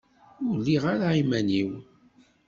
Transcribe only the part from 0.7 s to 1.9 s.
ara iman-iw.